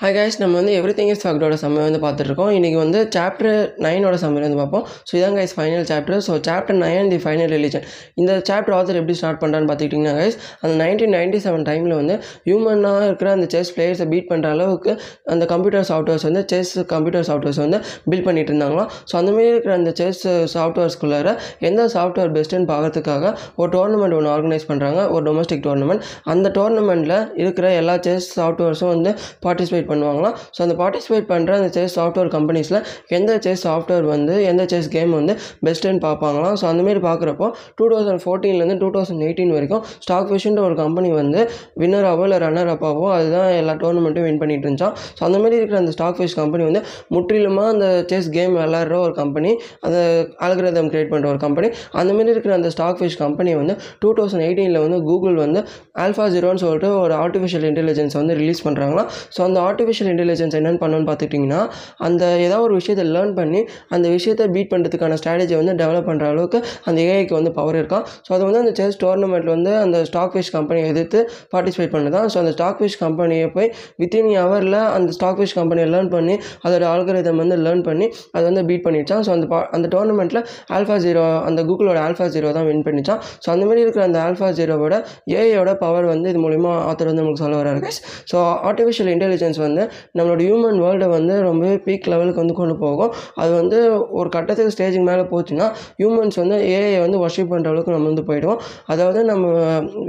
High 0.00 0.08
guys 0.16 0.36
நம்ம 0.40 0.54
வந்து 0.58 0.72
every 0.78 0.92
thing 0.96 1.08
is 1.12 1.22
ஃபேக்டோட 1.22 1.54
சம்மை 1.62 1.80
வந்து 1.84 2.00
பார்த்துட்ருக்கோம் 2.02 2.50
இன்றைக்கி 2.56 2.76
வந்து 2.82 2.98
சாப்டர் 3.14 3.56
நைனோட 3.84 4.16
சம்மை 4.22 4.42
வந்து 4.44 4.58
பார்ப்போம். 4.60 4.84
ஸோ 5.08 5.12
இதான் 5.18 5.36
guys 5.38 5.54
final 5.56 5.86
chapter 5.88 6.20
so 6.26 6.34
chapter 6.48 6.78
nine 6.82 7.08
the 7.12 7.18
final 7.24 7.50
religion 7.54 7.86
இந்த 8.20 8.32
சாப்டர் 8.48 8.74
ஆத்தர் 8.76 8.98
எப்படி 9.00 9.14
ஸ்டார்ட் 9.20 9.40
பண்ணுறான்னு 9.40 9.68
பார்த்துக்கிட்டிங்கன்னா 9.70 10.12
கைஸ் 10.18 10.36
அந்த 10.60 10.74
நைன்டீன் 10.82 11.12
நைன்டி 11.16 11.38
செவன் 11.46 11.64
டைமில் 11.70 11.94
வந்து 12.00 12.14
ஹியூமனாக 12.46 13.08
இருக்கிற 13.08 13.30
அந்த 13.36 13.48
செஸ் 13.54 13.72
பிளேயர்ஸை 13.76 14.06
பீட் 14.12 14.28
பண்ணுற 14.30 14.52
அளவுக்கு 14.56 14.94
அந்த 15.34 15.48
கம்ப்யூட்டர் 15.52 15.88
சாஃப்ட்வேர்ஸ் 15.90 16.26
வந்து 16.28 16.42
செஸ் 16.52 16.72
கம்ப்யூட்டர் 16.94 17.26
சாஃப்ட்வேர்ஸ் 17.30 17.60
வந்து 17.64 17.80
பில்ட் 18.08 18.26
பண்ணிட்டு 18.28 18.54
இருந்தாங்களாம். 18.54 18.92
ஸோ 19.10 19.16
அந்தமாரி 19.22 19.50
இருக்கிற 19.54 19.74
அந்த 19.80 19.94
செஸ் 20.02 20.22
சாஃப்ட்வேர்ஸ்குள்ளார 20.54 21.34
எந்த 21.70 21.88
சாஃப்ட்வேர் 21.96 22.32
பெஸ்ட்டுன்னு 22.38 22.70
பார்க்கறதுக்காக 22.72 23.34
ஒரு 23.60 23.70
டோர்னமெண்ட் 23.76 24.18
ஒன்று 24.20 24.32
ஆர்கனைஸ் 24.36 24.68
பண்ணுறாங்க 24.70 25.02
ஒரு 25.16 25.24
டொமஸ்டிக் 25.30 25.66
டோர்னமெண்ட் 25.68 26.06
அந்த 26.34 26.54
டோர்னமெண்ட்டில் 26.60 27.18
இருக்கிற 27.42 27.66
எல்லா 27.82 27.98
செஸ் 28.08 28.30
சாஃப்ட்வேர்ஸும் 28.38 28.94
வந்து 28.96 29.12
பார்ட்டிசிபேட் 29.44 29.86
பண்ணுவாங்களாம். 29.90 30.36
ஸோ 30.56 30.60
அந்த 30.66 30.76
பார்ட்டிசிபேட் 30.80 31.28
பண்ணுற 31.32 31.52
அந்த 31.60 31.70
செஸ் 31.76 31.94
சாஃப்ட்வேர் 31.98 32.30
கம்பெனிஸில் 32.36 32.78
எந்த 33.18 33.32
செஸ் 33.46 33.64
சாஃப்ட்வேர் 33.66 34.06
வந்து 34.14 34.34
எந்த 34.50 34.62
செஸ் 34.72 34.90
கேம் 34.96 35.12
வந்து 35.18 35.34
பெஸ்ட்டுன்னு 35.66 36.02
பார்ப்பாங்களாம். 36.06 36.56
ஸோ 36.60 36.66
அந்தமாரி 36.72 37.02
பார்க்குறப்போ 37.08 37.48
டூ 37.78 37.86
தௌசண்ட் 37.92 38.22
ஃபோர்டீன்லேருந்து 38.24 38.78
டூ 38.82 38.90
தௌசண்ட் 38.96 39.24
எயிட்டீன் 39.28 39.54
வரைக்கும் 39.56 39.84
ஸ்டாக் 40.04 40.28
ஃபிஷ்ன்ற 40.30 40.62
ஒரு 40.68 40.76
கம்பெனி 40.82 41.10
வந்து 41.20 41.40
வின்னராகவோ 41.82 42.24
இல்லை 42.28 42.38
ரன்னர் 42.44 42.72
அப்பாவோ 42.74 43.06
அதுதான் 43.16 43.50
எல்லா 43.60 43.74
டோர்னமெண்ட்டும் 43.82 44.26
வின் 44.26 44.40
பண்ணிட்டு 44.42 44.66
இருந்துச்சான் 44.66 44.94
ஸோ 45.18 45.22
அந்தமாரி 45.28 45.56
இருக்கிற 45.60 45.78
அந்த 45.82 45.92
ஸ்டாக் 45.96 46.18
ஃபிஷ் 46.18 46.36
கம்பெனி 46.40 46.64
வந்து 46.68 46.80
முற்றிலுமாக 47.14 47.74
அந்த 47.74 47.86
செஸ் 48.10 48.30
கேம் 48.36 48.54
விளாட்ற 48.58 48.96
ஒரு 49.06 49.14
கம்பெனி 49.20 49.50
அந்த 49.86 49.98
அல்கிரதம் 50.46 50.90
கிரியேட் 50.92 51.12
பண்ணுற 51.12 51.28
ஒரு 51.32 51.40
கம்பெனி 51.44 51.68
அந்தமாரி 52.00 52.32
இருக்கிற 52.34 52.54
அந்த 52.58 52.70
ஸ்டாக் 52.74 52.98
ஃபிஷ் 53.00 53.18
கம்பெனி 53.22 53.52
வந்து 53.60 53.74
டூ 54.02 54.10
தௌசண்ட் 54.18 54.44
எயிட்டீனில் 54.46 54.80
வந்து 54.84 54.98
கூகுள் 55.08 55.38
வந்து 55.44 55.60
ஆல்ஃபா 56.04 56.26
ஜீரோன்னு 56.34 56.62
சொல்லிட்டு 56.64 56.90
ஒரு 57.02 57.14
ஆர்டிஃபிஷியல் 57.22 57.66
இன்டெலிஜென்ஸ் 57.70 58.16
வந்து 58.20 58.34
ரிலீஸ் 58.40 58.62
பண்ணுறாங்களா 58.66 59.04
ஸோ 59.36 59.40
அந்த 59.40 59.58
ஆர்டிஃபிஷியல் 59.78 60.10
இன்டெலிஜென்ஸ் 60.12 60.54
என்னென்னு 60.58 60.80
பண்ணணும்னு 60.80 61.06
பார்த்துட்டிங்கன்னா 61.08 61.58
அந்த 62.06 62.22
ஏதாவது 62.38 62.64
ஒரு 62.64 62.74
விஷயத்தை 62.78 63.04
லேர்ன் 63.10 63.34
பண்ணி 63.34 63.60
அந்த 63.92 64.06
விஷயத்தை 64.08 64.44
பீட் 64.54 64.70
பண்ணுறதுக்கான 64.72 65.16
ஸ்ட்ராட்டஜி 65.20 65.54
வந்து 65.54 65.74
டெவலப் 65.80 66.08
பண்ணுற 66.08 66.24
அளவுக்கு 66.28 66.58
அந்த 66.86 66.98
ஏஐக்கு 67.06 67.34
வந்து 67.36 67.52
பவர் 67.58 67.78
இருக்கான் 67.80 68.04
ஸோ 68.26 68.30
அது 68.36 68.42
வந்து 68.48 68.60
அந்த 68.60 68.72
செஸ் 68.78 68.98
டோர்னமெண்ட்டில் 69.02 69.52
வந்து 69.54 69.72
அந்த 69.78 69.98
ஸ்டாக் 70.08 70.32
ஃபிஷ் 70.32 70.52
கம்பெனியை 70.54 70.86
எதிர்த்து 70.88 71.18
பார்ட்டிசிபேட் 71.52 71.92
பண்ணுதான் 71.94 72.26
ஸோ 72.28 72.38
அந்த 72.42 72.52
ஸ்டாக் 72.56 72.80
ஃபிஷ் 72.80 72.98
கம்பெனியை 73.02 73.46
போய் 73.54 73.68
வித்தின் 74.02 74.30
ஹவரில் 74.38 74.78
அந்த 74.90 75.10
ஸ்டாக் 75.12 75.38
ஃபிஷ் 75.38 75.56
கம்பெனியை 75.58 75.88
லேர்ன் 75.90 76.10
பண்ணி 76.12 76.34
அதோட 76.64 76.84
ஆல்கரிதம் 76.92 77.40
வந்து 77.42 77.58
லேர்ன் 77.64 77.84
பண்ணி 77.88 78.08
அது 78.32 78.44
வந்து 78.44 78.64
பீட் 78.68 78.84
பண்ணிடுச்சான் 78.86 79.24
ஸோ 79.26 79.32
அந்த 79.36 79.46
பா 79.46 79.60
அந்த 79.76 79.86
டோர்னமெண்ட்டில் 79.94 80.42
ஆல்ஃபா 80.76 80.98
ஜீரோ 81.04 81.24
அந்த 81.48 81.60
கூகுளோட 81.68 81.98
ஆல்ஃபா 82.06 82.28
ஜீரோ 82.34 82.50
தான் 82.52 82.68
வின் 82.68 82.84
பண்ணிச்சான் 82.88 83.22
ஸோ 83.42 83.50
அந்த 83.50 83.64
மாதிரி 83.66 83.82
இருக்கிற 83.84 84.04
அந்த 84.08 84.20
ஆல்ஃபா 84.26 84.50
ஜீரோவோட 84.58 84.94
ஏஐயோட 85.34 85.70
பவர் 85.78 86.08
வந்து 86.08 86.28
இது 86.28 86.42
மூலிமா 86.44 86.72
ஆத்தர் 86.88 87.10
வந்து 87.10 87.22
நமக்கு 87.22 87.42
சொல்ல 87.42 87.56
வராரு 87.62 87.76
ஸோ 88.30 88.38
ஆர்டிஃபிஷியல் 88.68 89.10
இன்டெலிஜென்ஸ் 89.12 89.58
வந்து 89.60 89.67
வந்து 89.68 89.84
நம்மளோட 90.18 90.40
ஹியூமன் 90.48 90.78
வேர்ல்டை 90.84 91.08
வந்து 91.16 91.34
ரொம்பவே 91.48 91.74
பீக் 91.86 92.08
லெவலுக்கு 92.12 92.42
வந்து 92.42 92.56
கொண்டு 92.60 92.76
போகும். 92.84 93.12
அது 93.42 93.50
வந்து 93.60 93.78
ஒரு 94.20 94.28
கட்டத்துக்கு 94.36 94.74
ஸ்டேஜுக்கு 94.76 95.06
மேலே 95.10 95.24
போச்சுன்னா 95.32 95.66
ஹியூமன்ஸ் 96.00 96.38
வந்து 96.42 96.58
ஏஐ 96.76 96.92
வந்து 97.06 97.20
ஒர்ஷிப் 97.24 97.52
பண்ணுற 97.52 97.72
அளவுக்கு 97.72 97.94
நம்ம 97.96 98.08
வந்து 98.12 98.24
போயிடுவோம். 98.30 98.60
அதாவது 98.92 99.20
நம்ம 99.30 99.46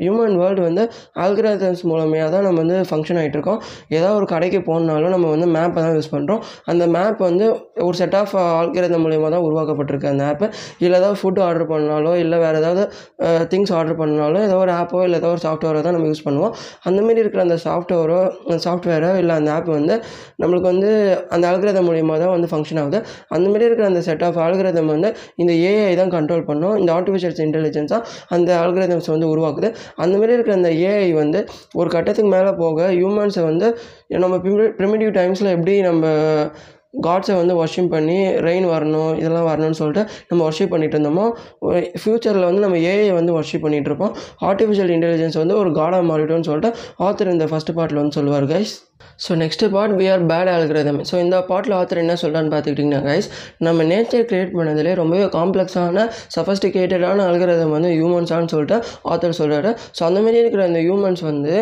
ஹியூமன் 0.03 0.35
வேர்ல்டு 0.41 0.63
வந்து 0.69 0.83
ஆல்கிராதம்ஸ் 1.25 1.83
மூலமையாக 1.91 2.29
தான் 2.35 2.45
நம்ம 2.47 2.59
வந்து 2.63 2.77
ஃபங்க்ஷன் 2.89 3.19
ஆகிட்டு 3.21 3.37
இருக்கோம். 3.39 3.59
ஏதாவது 3.97 4.15
ஒரு 4.19 4.27
கடைக்கு 4.33 4.61
போகணுனாலும் 4.69 5.13
நம்ம 5.15 5.29
வந்து 5.35 5.47
மேப்பை 5.55 5.79
தான் 5.85 5.95
யூஸ் 5.97 6.11
பண்ணுறோம் 6.15 6.41
அந்த 6.71 6.83
மேப் 6.95 7.21
வந்து 7.29 7.45
ஒரு 7.87 7.95
செட் 8.01 8.17
ஆஃப் 8.21 8.35
ஆல்கிரதம் 8.59 9.03
மூலியமாக 9.05 9.31
தான் 9.35 9.45
உருவாக்கப்பட்டிருக்கு 9.47 10.11
அந்த 10.13 10.23
ஆப்பு 10.31 10.45
இல்லை 10.85 10.95
ஏதாவது 10.99 11.17
ஃபுட் 11.21 11.41
ஆர்டர் 11.47 11.67
பண்ணாலோ 11.73 12.13
இல்லை 12.23 12.37
வேறு 12.43 12.59
ஏதாவது 12.61 12.83
திங்ஸ் 13.51 13.73
ஆர்டர் 13.77 13.99
பண்ணாலோ 14.01 14.39
ஏதோ 14.47 14.57
ஒரு 14.63 14.73
ஆப்போ 14.79 15.01
இல்லை 15.07 15.17
ஏதோ 15.21 15.29
ஒரு 15.35 15.41
சாஃப்ட்வேரோ 15.45 15.81
தான் 15.87 15.95
நம்ம 15.97 16.07
யூஸ் 16.11 16.25
பண்ணுவோம். 16.27 16.53
அந்தமாரி 16.89 17.21
இருக்கிற 17.23 17.41
அந்த 17.47 17.57
சாஃப்ட்வேரோ 17.65 18.19
சாஃப்ட்வேரோ 18.65 19.11
இல்லை 19.21 19.33
அந்த 19.39 19.48
ஆப் 19.57 19.69
வந்து 19.77 19.95
நம்மளுக்கு 20.41 20.67
வந்து 20.71 20.89
அந்த 21.35 21.45
அல்கிரதம் 21.51 21.87
மூலியமாக 21.89 22.17
தான் 22.23 22.33
வந்து 22.35 22.49
ஃபங்க்ஷன் 22.51 22.79
ஆகுது. 22.83 22.99
அந்த 23.35 23.45
மாதிரி 23.51 23.67
இருக்கிற 23.69 23.87
அந்த 23.91 24.01
செட் 24.07 24.25
ஆஃப் 24.27 24.39
ஆல்கிரதம் 24.45 24.91
வந்து 24.93 25.11
இந்த 25.41 25.53
ஏஐ 25.71 25.93
தான் 26.01 26.13
கண்ட்ரோல் 26.17 26.45
பண்ணும். 26.49 26.75
இந்த 26.81 26.91
ஆர்டிஃபிஷியல் 26.97 27.37
இன்டெலிஜென்ஸாக 27.47 28.01
அந்த 28.37 28.49
அல்கிரதம்ஸ் 28.63 29.11
வந்து 29.15 29.29
உருவாக்குது. 29.33 29.69
அந்த 30.03 30.13
மாதிரி 30.19 30.35
இருக்கிற 30.37 30.55
அந்த 30.61 30.71
ஏஐ 30.89 31.11
வந்து 31.23 31.41
ஒரு 31.81 31.89
கட்டத்துக்கு 31.95 32.31
மேலே 32.37 32.51
போக 32.63 32.89
ஹியூமன்ஸை 32.97 33.45
வந்து 33.51 33.69
நம்ம 34.25 34.35
ப்ரிமிடிவ் 34.81 35.13
டைம்ஸில் 35.19 35.53
எப்படி 35.55 35.75
நம்ம 35.89 36.05
காட்ஸை 36.93 37.35
வந்து 37.35 37.53
ஒர்ஷிப் 37.61 37.91
பண்ணி 37.93 38.17
ரெயின் 38.45 38.67
வரணும் 38.71 39.11
இதெல்லாம் 39.19 39.47
வரணும்னு 39.49 39.79
சொல்லிட்டு 39.81 40.03
நம்ம 40.29 40.43
ஒர்ஷிப் 40.47 40.73
பண்ணிகிட்டு 40.73 40.97
இருந்தோமோ 40.97 41.25
ஃப்யூச்சரில் 42.01 42.47
வந்து 42.49 42.63
நம்ம 42.65 42.77
ஏஐ 42.91 43.09
வந்து 43.11 43.33
ஒர்ஷிப் 43.39 43.65
பண்ணிகிட்டு 43.65 43.91
இருப்போம். 43.91 44.13
ஆர்டிஃபிஷியல் 44.41 44.93
இன்டெலிஜென்ஸ் 44.95 45.37
வந்து 45.37 45.57
ஒரு 45.57 45.71
காடாக 45.71 46.03
மாறிட்டோம்னு 46.11 46.49
சொல்லிட்டு 46.49 46.71
ஆத்தர் 47.07 47.33
இந்த 47.33 47.47
ஃபஸ்ட் 47.51 47.75
பார்ட்டில் 47.77 48.01
வந்து 48.01 48.17
சொல்லுவார் 48.19 48.47
guys 48.53 48.73
so 49.25 49.31
next 49.35 49.63
part 49.73 49.93
we 49.99 50.05
are 50.09 50.23
bad 50.25 50.49
algorithm 50.49 50.99
so 51.09 51.15
இந்த 51.19 51.37
பார்ட்டில் 51.49 51.75
ஆத்தர் 51.77 52.01
என்ன 52.03 52.15
சொல்கிறான்னு 52.21 52.51
பார்த்துக்கிட்டிங்கன்னா 52.53 53.01
கைஸ் 53.07 53.27
நம்ம 53.59 53.83
நேச்சர் 53.83 54.25
க்ரியேட் 54.29 54.55
பண்ணதிலே 54.57 54.93
ரொம்பவே 54.93 55.25
காம்ப்ளெக்ஸான 55.35 56.05
சஃபஸ்டிகேட்டடான 56.35 57.25
அல்கிரதம் 57.29 57.75
வந்து 57.77 57.91
ஹியூமன்ஸான்னு 57.95 58.51
சொல்லிட்டு 58.53 58.77
ஆத்தர் 59.09 59.39
சொல்கிறாரு 59.39 59.71
ஸோ 59.97 60.03
அந்த 60.03 60.21
மாதிரி 60.21 60.39
இருக்கிற 60.39 60.63
அந்த 60.65 60.79
ஹியூமன்ஸ் 60.79 61.23
வந்து 61.23 61.53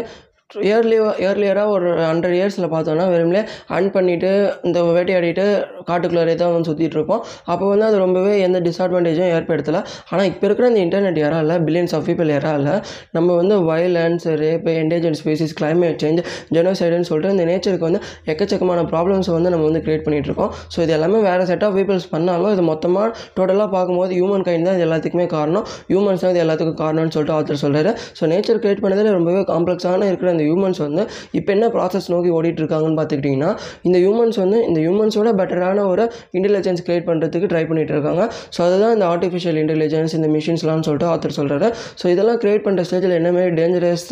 இயர்லி 0.51 0.97
இயர்லியராக 1.21 1.71
ஒரு 1.77 1.87
ஹண்ட்ரட் 2.09 2.35
இயர்ஸில் 2.35 2.65
பார்த்தோன்னா 2.73 3.05
வெறுமனே 3.13 3.39
அன் 3.77 3.87
பண்ணிவிட்டு 3.95 4.29
இந்த 4.67 4.77
வேட்டையாடிட்டு 4.97 5.45
காட்டுக்குள்ளாரே 5.89 6.35
தான் 6.41 6.53
வந்து 6.53 6.67
சுற்றிட்டு 6.69 6.95
இருப்போம். 6.97 7.21
அப்போ 7.51 7.65
வந்து 7.71 7.85
அது 7.87 7.97
ரொம்பவே 8.03 8.33
எந்த 8.45 8.59
டிஸ்அட்வான்டேஜும் 8.67 9.31
ஏற்படுத்தலை. 9.37 9.81
ஆனால் 10.11 10.27
இப்போ 10.31 10.45
இருக்கிற 10.47 10.67
இந்த 10.71 10.81
இன்டர்நெட் 10.85 11.19
யாரால 11.23 11.57
பில்லியன்ஸ் 11.65 11.95
ஆஃப் 11.97 12.05
பீப்பிள் 12.09 12.29
யாரால 12.35 12.75
நம்ம 13.17 13.35
வந்து 13.39 13.57
violence 13.71 14.27
rape 14.43 14.75
endangered 14.83 15.17
species 15.21 15.55
climate 15.59 15.99
change 16.03 16.21
ஜெனோசைடுன்னு 16.57 17.09
சொல்லிட்டு 17.09 17.33
இந்த 17.35 17.47
நேச்சருக்கு 17.51 17.87
வந்து 17.89 18.01
எக்கச்சக்கமான 18.33 18.85
ப்ராப்ளம்ஸ் 18.93 19.31
வந்து 19.37 19.51
நம்ம 19.55 19.67
வந்து 19.69 19.83
கிரியேட் 19.87 20.05
பண்ணிகிட்டு 20.07 20.31
இருக்கோம். 20.31 20.53
ஸோ 20.75 20.79
இது 20.87 20.95
எல்லாமே 20.99 21.21
வேறு 21.27 21.49
செட் 21.51 21.67
ஆஃப் 21.69 21.77
பீப்பிள்ஸ் 21.79 22.09
பண்ணாலும் 22.15 22.51
இது 22.55 22.65
மொத்தமாக 22.71 23.09
டோட்டலாக 23.39 23.69
பார்க்கும்போது 23.75 24.13
ஹியூமன் 24.19 24.47
கைண்ட் 24.49 24.69
தான் 24.69 24.79
இது 24.79 24.87
எல்லாத்துக்குமே 24.89 25.27
காரணம். 25.37 25.67
ஹியூமன்ஸ் 25.91 26.25
தான் 26.25 26.33
இது 26.35 26.43
எல்லாத்துக்கும் 26.45 26.81
காரணம்னு 26.85 27.15
சொல்லிட்டு 27.17 27.37
ஆத்தர் 27.39 27.63
சொல்கிறாரு 27.65 27.93
ஸோ 28.21 28.31
நேச்சர் 28.35 28.63
கிரியேட் 28.63 28.83
பண்ணதில் 28.87 29.13
ரொம்பவே 29.19 29.43
காம்ப்ளெக்ஸான 29.53 30.09
இருக்கிற 30.13 30.35
இந்த 30.37 30.45
ஹியூமன்ஸ் 30.47 30.79
வந்து 30.81 31.03
இப்போ 31.37 31.49
என்ன 31.53 31.65
ப்ராசஸ் 31.73 32.07
நோக்கி 32.09 32.31
ஓடிட்டுருக்காங்கன்னு 32.37 32.97
பார்த்துக்கிட்டிங்கன்னா 32.97 33.51
இந்த 33.87 33.97
ஹியூமன்ஸ் 33.99 34.37
வந்து 34.37 34.57
இந்த 34.67 34.79
ஹியூமன்ஸோட 34.79 35.29
பெட்டரான 35.39 35.85
ஒரு 35.87 36.03
இன்டெலிஜென்ஸ் 36.37 36.83
கிரியேட் 36.85 37.07
பண்ணுறதுக்கு 37.07 37.47
ட்ரை 37.47 37.63
பண்ணிகிட்டு 37.65 37.93
இருக்காங்க 37.95 38.23
ஸோ 38.55 38.59
அதுதான் 38.65 38.93
இந்த 38.93 39.05
ஆர்டிஃபிஷியல் 39.07 39.57
இன்டெலிஜென்ஸ் 39.57 40.15
இந்த 40.15 40.27
மிஷின்ஸ்லாம் 40.33 40.83
சொல்லிட்டு 40.87 41.07
ஆத்தர் 41.07 41.35
சொல்கிறாரு 41.37 41.69
ஸோ 42.01 42.05
இதெல்லாம் 42.09 42.39
கிரியேட் 42.41 42.65
பண்ணுற 42.65 42.83
ஸ்டேஜில் 42.87 43.15
என்னமாரி 43.17 43.53
டேஞ்சரஸ் 43.57 44.07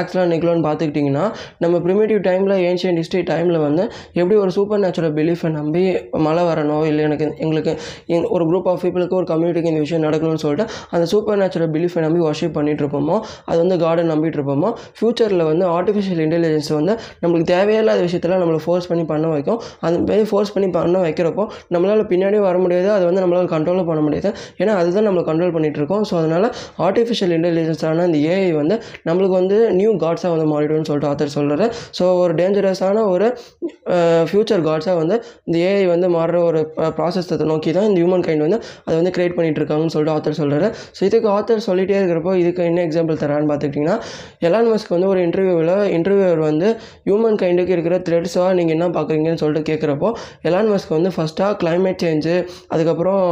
ஆக்ஸ்லாம் 0.00 0.30
நிகழும்னு 0.32 0.64
பார்த்துக்கிட்டிங்கன்னா 0.66 1.24
நம்ம 1.58 1.74
ப்ரிமேட்டிவ் 1.84 2.22
டைமில் 2.28 2.56
ஏன்ஷியன் 2.68 2.98
ஹிஸ்ட்ரி 2.98 3.22
டைமில் 3.30 3.60
வந்து 3.60 3.84
எப்படி 4.18 4.36
ஒரு 4.38 4.52
சூப்பர் 4.58 4.82
நேச்சுரல் 4.84 5.14
பிலீஃபை 5.18 5.52
நம்பி 5.58 5.84
மழை 6.26 6.44
வரணும் 6.48 6.86
இல்லை 6.88 7.04
எனக்கு 7.08 7.28
எங்களுக்கு 7.38 7.72
ஒரு 8.30 8.44
குரூப் 8.48 8.68
ஆஃப் 8.68 8.82
பீப்புளுக்கு 8.82 9.16
ஒரு 9.16 9.26
கம்யூனிட்டிக்கு 9.28 9.70
இந்த 9.70 9.82
விஷயம் 9.84 10.04
நடக்கணும்னு 10.04 10.42
சொல்லிட்டு 10.44 10.66
அந்த 10.92 11.04
சூப்பர் 11.08 11.38
நேச்சுரல் 11.38 11.72
பிலீஃபை 11.74 12.02
நம்பி 12.04 12.20
ஒர்ஷிப் 12.24 12.56
பண்ணிட்டு 12.58 12.82
இருப்போமோ 12.84 13.16
அது 13.48 13.58
வந்து 13.58 13.76
கார்டன் 13.78 14.10
நம்பிட்டு 14.12 14.38
இருப்போமோ 14.38 14.68
ஃப்யூச்சரில் 14.98 15.44
வந்து 15.44 15.64
ஆர்டிஃபிஷியல் 15.76 16.20
இன்டெலிஜென்ஸ் 16.26 16.70
வந்து 16.78 16.92
நம்மளுக்கு 17.22 17.48
தேவையில்லாத 17.54 18.00
விஷயத்தெல்லாம் 18.06 18.42
நம்மளை 18.44 18.60
ஃபோர்ஸ் 18.66 18.88
பண்ணி 18.90 19.04
பண்ண 19.12 19.26
வைக்கும். 19.34 19.60
அந்த 19.86 19.96
மாதிரி 20.08 20.26
ஃபோர்ஸ் 20.30 20.52
பண்ணி 20.54 20.68
பண்ண 20.76 20.98
வைக்கிறப்போ 21.06 21.44
நம்மளால் 21.74 22.04
பின்னாடியும் 22.12 22.46
வர 22.48 22.56
முடியாது. 22.64 22.88
அதை 22.96 23.04
வந்து 23.10 23.22
நம்மளால் 23.24 23.50
கண்ட்ரோலும் 23.54 23.88
பண்ண 23.90 24.02
முடியாது. 24.06 24.30
ஏன்னா 24.62 24.74
அதுதான் 24.80 25.06
நம்மளை 25.08 25.24
கண்ட்ரோல் 25.30 25.54
பண்ணிகிட்டு 25.56 25.80
இருக்கோம். 25.82 26.04
ஸோ 26.10 26.14
அதனால் 26.20 26.48
ஆர்டிஃபிஷியல் 26.88 27.34
இன்டெலிஜென்ஸான 27.38 28.06
இந்த 28.10 28.20
ஏஐ 28.34 28.50
வந்து 28.60 28.74
நம்மளுக்கு 29.08 29.36
வந்து 29.40 29.58
நியூ 29.80 29.92
காட்ஸாக 30.04 30.32
வந்து 30.34 30.48
மாறிடும்னு 30.54 30.88
சொல்லிட்டு 30.90 31.10
ஆத்தர் 31.12 31.34
சொல்கிறாரு 31.36 31.66
ஸோ 31.98 32.04
ஒரு 32.22 32.32
டேஞ்சரஸான 32.40 33.04
ஒரு 33.14 33.26
ஃப்யூச்சர் 34.30 34.62
காட்ஸாக 34.68 34.96
வந்து 35.02 35.16
இந்த 35.48 35.56
ஏஐ 35.68 35.84
வந்து 35.92 36.06
மாறுற 36.16 36.38
ஒரு 36.48 36.60
ப்ராசஸத்தை 36.98 37.46
நோக்கி 37.52 37.70
தான் 37.76 37.86
இந்த 37.88 37.98
ஹியூமன் 38.02 38.24
கைண்ட் 38.26 38.44
வந்து 38.46 38.58
அதை 38.86 38.94
வந்து 39.00 39.12
கிரியேட் 39.16 39.36
பண்ணிகிட்டு 39.36 39.60
இருக்காங்கன்னு 39.62 39.94
சொல்லிட்டு 39.94 40.14
ஆத்தர் 40.16 40.38
சொல்கிறாரு 40.40 40.68
ஸோ 40.96 41.02
இதுக்கு 41.08 41.28
ஆத்தர் 41.36 41.64
சொல்லிகிட்டே 41.68 41.98
இருக்கிறப்போ 42.00 42.32
இதுக்கு 42.42 42.62
என்ன 42.70 42.82
எக்ஸாம்பிள் 42.88 43.20
தரான்னு 43.22 43.48
பார்த்துக்கிட்டிங்கன்னா 43.50 43.96
எலான் 44.48 44.70
மஸ்க் 44.72 44.94
வந்து 44.96 45.08
ஒரு 45.12 45.20
இன்டர்வியூவில் 45.58 45.92
இன்டர்வியூவர் 45.96 46.42
வந்து 46.48 46.68
ஹியூமன் 47.06 47.38
கைண்டுக்கு 47.42 47.72
இருக்கிற 47.76 47.96
த்ரெட்ஸாக 48.06 48.50
நீங்கள் 48.58 48.74
என்ன 48.76 48.86
பார்க்குறீங்கன்னு 48.96 49.40
சொல்லிட்டு 49.42 49.68
கேட்குறப்போ 49.70 50.08
எலான் 50.48 50.70
மஸ்க் 50.72 50.92
வந்து 50.96 51.10
ஃபஸ்ட்டாக 51.16 51.52
கிளைமேட் 51.62 52.02
சேஞ்சு 52.04 52.34
அதுக்கப்புறம் 52.74 53.22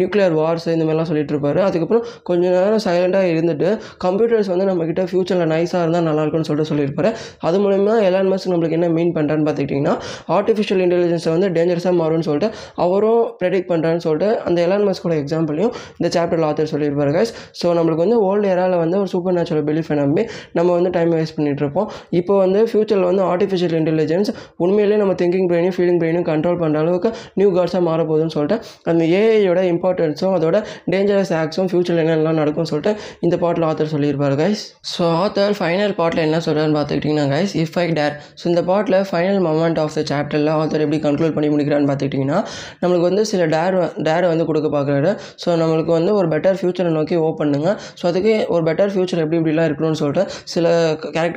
நியூக்ளியர் 0.00 0.34
வார்ஸ் 0.40 0.66
இந்த 0.74 0.84
மாதிரிலாம் 0.84 1.10
சொல்லிட்டு 1.10 1.32
இருப்பாரு. 1.34 1.60
அதுக்கப்புறம் 1.68 2.04
கொஞ்ச 2.28 2.44
நேரம் 2.56 2.82
சைலண்ட்டாக 2.86 3.32
இருந்துட்டு 3.34 3.68
கம்ப்யூட்டர்ஸ் 4.04 4.50
வந்து 4.52 4.66
நம்மக்கிட்ட 4.70 5.04
ஃப்யூச்சரில் 5.10 5.50
நைஸாக 5.54 5.82
இருந்தால் 5.84 6.06
நல்லாயிருக்குன்னு 6.08 6.48
சொல்லிட்டு 6.50 6.70
சொல்லியிருப்பாரு. 6.72 7.10
அது 7.48 7.56
மூலிமா 7.64 7.96
எலான் 8.08 8.30
மஸ்க் 8.32 8.52
நம்மளுக்கு 8.54 8.78
என்ன 8.78 8.90
மீன் 8.98 9.14
பண்ணுறான்னு 9.18 9.46
பார்த்துக்கிட்டிங்கன்னா 9.48 9.94
ஆர்டிஃபிஷியல் 10.38 10.82
இன்டெலிஜென்ஸை 10.86 11.32
வந்து 11.36 11.50
டேஞ்சரஸாக 11.58 11.94
மாறும்னு 12.00 12.28
சொல்லிட்டு 12.30 12.50
அவரும் 12.86 13.22
ப்ரெடிக்ட் 13.42 13.70
பண்ணுறான்னு 13.72 14.04
சொல்லிட்டு 14.06 14.30
அந்த 14.48 14.58
எலான் 14.66 14.86
மஸ்கோட 14.88 15.16
எக்ஸாம்பிளையும் 15.22 15.72
இந்த 15.98 16.10
சாப்டரில் 16.16 16.48
ஆத்தர் 16.50 16.72
சொல்லியிருப்பாரு 16.74 17.12
கைஸ் 17.18 17.32
ஸோ 17.60 17.66
நம்மளுக்கு 17.78 18.04
வந்து 18.06 18.18
ஓல்டு 18.28 18.46
ஏராவில் 18.54 18.80
வந்து 18.84 18.96
ஒரு 19.02 19.10
சூப்பர் 19.14 19.36
நேச்சுரல் 19.38 19.66
பிலீஃபை 19.68 19.96
நம்பி 20.02 20.22
நம்ம 20.58 20.68
வந்து 20.78 20.90
டைம் 20.96 21.10
வேஸ்ட் 21.16 21.36
பண்ணி 21.36 21.47
பண்ணிகிட்ருப்போம் 21.48 21.66
இருப்போம் 21.68 21.88
இப்போ 22.18 22.34
வந்து 22.42 22.60
ஃப்யூச்சரில் 22.70 23.06
வந்து 23.10 23.22
ஆர்டிஃபிஷியல் 23.32 23.74
இன்டெலிஜென்ஸ் 23.80 24.30
உண்மையிலேயே 24.64 24.98
நம்ம 25.02 25.14
திங்கிங் 25.20 25.48
பிரெயினையும் 25.50 25.76
ஃபீலிங் 25.76 26.00
பிரெயினையும் 26.02 26.28
கண்ட்ரோல் 26.30 26.58
பண்ணுற 26.62 26.82
அளவுக்கு 26.84 27.10
நியூ 27.40 27.48
கார்ட்ஸாக 27.56 27.82
மாற 27.88 28.00
போகுதுன்னு 28.10 28.34
சொல்லிட்டு 28.36 28.56
அந்த 28.90 29.02
ஏஐயோட 29.20 29.60
இம்பார்ட்டன்ஸும் 29.72 30.34
அதோட 30.38 30.56
டேஞ்சரஸ் 30.94 31.32
ஆக்ஸும் 31.40 31.70
ஃப்யூச்சரில் 31.72 32.02
என்னென்னலாம் 32.04 32.40
நடக்கும்னு 32.42 32.70
சொல்லிட்டு 32.72 32.92
இந்த 33.26 33.36
பாட்டில் 33.44 33.66
ஆத்தர் 33.70 33.92
சொல்லியிருப்பார் 33.94 34.36
கைஸ் 34.42 34.62
ஸோ 34.94 35.04
ஆத்தர் 35.24 35.54
ஃபைனல் 35.60 35.94
பாட்டில் 36.00 36.24
என்ன 36.26 36.40
சொல்கிறான்னு 36.46 36.76
பார்த்துக்கிட்டிங்கன்னா 36.78 37.26
guys 37.34 37.54
if 37.62 37.78
I 37.84 37.86
dare 38.00 38.16
so 38.40 38.46
இந்த 38.52 38.64
பாட்டில் 38.70 38.98
ஃபைனல் 39.10 39.40
மொமெண்ட் 39.48 39.80
ஆஃப் 39.84 39.94
த 39.98 40.04
சாப்டரில் 40.12 40.52
ஆத்தர் 40.58 40.84
எப்படி 40.86 41.00
கன்க்ளூட் 41.06 41.36
பண்ணி 41.36 41.50
முடிக்கிறான்னு 41.54 41.90
பார்த்துக்கிட்டிங்கன்னா 41.90 42.40
நம்மளுக்கு 42.82 43.06
வந்து 43.10 43.24
சில 43.32 43.42
டேர் 43.56 43.76
டேரை 44.08 44.26
வந்து 44.32 44.46
கொடுக்க 44.48 44.68
பார்க்குறாரு. 44.76 45.10
ஸோ 45.42 45.48
நம்மளுக்கு 45.62 45.92
வந்து 45.98 46.12
ஒரு 46.18 46.28
பெட்டர் 46.34 46.58
ஃப்யூச்சரை 46.58 46.90
நோக்கி 46.98 47.16
ஓப் 47.26 47.38
பண்ணுங்க. 47.42 47.68
ஸோ 48.00 48.04
அதுக்கு 48.10 48.34
ஒரு 48.54 48.62
பெட்டர் 48.68 48.92
ஃப்யூச்சர் 48.92 49.22
எப்படி 49.24 49.38
இப்படிலாம் 49.40 49.68
இருக்கணும்னு 49.68 50.00
சொல்லிட்டு 50.02 50.22
சில 50.52 50.66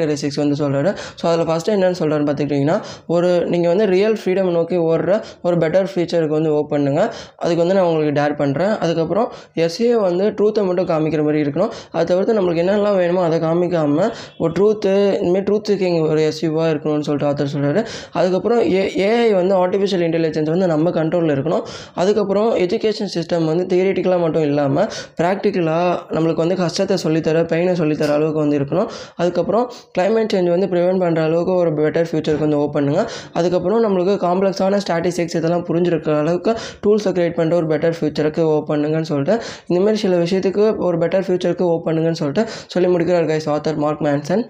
கேரக்டரிஸ்டிக்ஸ் 0.01 0.39
வந்து 0.42 0.56
சொல்கிறாரு 0.62 0.92
ஸோ 1.19 1.24
அதில் 1.30 1.48
ஃபஸ்ட்டு 1.50 1.74
என்னென்னு 1.75 1.98
சொல்கிறாரு 2.01 2.24
பார்த்துக்கிட்டிங்கன்னா 2.27 2.77
ஒரு 3.15 3.30
நீங்கள் 3.53 3.71
வந்து 3.74 3.86
ரியல் 3.94 4.18
ஃப்ரீடம் 4.19 4.51
நோக்கி 4.57 4.77
ஓடுற 4.89 5.12
ஒரு 5.48 5.56
பெட்டர் 5.63 5.88
ஃபியூச்சருக்கு 5.92 6.36
வந்து 6.38 6.51
ஓப் 6.57 6.71
பண்ணுங்கள் 6.74 7.09
அதுக்கு 7.44 7.62
வந்து 7.63 7.75
நான் 7.77 7.88
உங்களுக்கு 7.89 8.13
டேர் 8.19 8.36
பண்ணுறேன் 8.42 8.74
அதுக்கப்புறம் 8.83 9.27
எஸ்ஏ 9.65 9.89
வந்து 10.07 10.25
ட்ரூத்தை 10.38 10.62
மட்டும் 10.68 10.88
காமிக்கிற 10.92 11.21
மாதிரி 11.27 11.39
இருக்கணும். 11.45 11.71
அதை 11.94 12.03
தவிர்த்து 12.12 12.38
நம்மளுக்கு 12.38 12.63
என்னெல்லாம் 12.63 12.98
வேணுமோ 13.01 13.21
அதை 13.27 13.38
காமிக்காமல் 13.45 14.09
ஒரு 14.44 14.51
ட்ரூத்து 14.57 14.94
இந்தமாதிரி 15.21 15.45
ட்ரூத்துக்கு 15.50 15.86
இங்கே 15.89 16.04
ஒரு 16.13 16.21
எஸ்யூவாக 16.30 16.68
இருக்கணும்னு 16.74 17.07
சொல்லிட்டு 17.07 17.30
ஆத்தர் 17.30 17.51
சொல்கிறாரு 17.56 17.83
அதுக்கப்புறம் 18.19 18.62
ஏ 18.77 18.83
ஏஐ 19.09 19.30
வந்து 19.39 19.54
ஆர்டிஃபிஷியல் 19.63 20.06
இன்டெலிஜென்ஸ் 20.07 20.51
வந்து 20.56 20.69
நம்ம 20.74 20.92
கண்ட்ரோலில் 21.00 21.33
இருக்கணும். 21.36 21.63
அதுக்கப்புறம் 22.01 22.50
எஜுகேஷன் 22.65 23.12
சிஸ்டம் 23.15 23.47
வந்து 23.51 23.65
தியரிட்டிக்கலாக 23.74 24.21
மட்டும் 24.25 24.45
இல்லாமல் 24.50 24.88
ப்ராக்டிக்கலாக 25.19 25.89
நம்மளுக்கு 26.15 26.44
வந்து 26.45 26.57
கஷ்டத்தை 26.63 26.97
சொல்லித்தர 27.06 27.44
பெயினை 27.51 27.74
சொல்லித்தர 27.81 28.12
அளவுக்கு 28.18 28.42
வந்து 28.44 28.57
இருக்கணும். 28.59 28.89
அதுக்கப்புறம் 29.21 29.65
கிளைமேட் 29.96 30.34
சேஞ்ச் 30.34 30.52
வந்து 30.52 30.70
ப்ரிவென்ட் 30.72 31.04
பண்ணுற 31.04 31.22
அளவுக்கு 31.24 31.54
ஒரு 31.56 31.72
பெட்டர் 31.78 32.08
ஃபியூச்சருக்கு 32.10 32.46
வந்து 32.46 32.60
ஓப்பன் 32.60 32.78
பண்ணுங்கள் 32.78 33.08
அதுக்கப்புறம் 33.34 33.84
நம்மளுக்கு 33.84 34.16
காம்ப்ளெக்ஸான 34.22 34.80
ஸ்டாட்டிஸ்டிக்ஸ் 34.84 35.38
இதெல்லாம் 35.38 35.66
புரிஞ்சிருக்கிற 35.68 36.16
அளவுக்கு 36.18 36.54
டூல்ஸை 36.84 37.12
க்ரியேட் 37.12 37.38
பண்ணிட்டு 37.38 37.60
ஒரு 37.60 37.70
பெட்டர் 37.72 37.98
ஃபியூச்சருக்கு 37.98 38.44
ஓப் 38.52 38.72
பண்ணுங்கன்னு 38.72 39.12
சொல்லிட்டு 39.12 39.36
இந்தமாரி 39.68 40.00
சில 40.02 40.18
விஷயத்துக்கு 40.18 40.66
ஒரு 40.86 40.98
பெட்டர் 40.98 41.28
ஃபியூச்சருக்கு 41.28 41.68
ஓப் 41.68 41.86
பண்ணுங்கன்னு 41.88 42.22
சொல்லிட்டு 42.22 42.46
சொல்லி 42.68 42.90
முடிக்கிறார் 42.90 43.30
கைஸ் 43.30 43.50
ஆத்தர் 43.50 43.80
மார்க் 43.80 44.04
மேன்சன் 44.08 44.44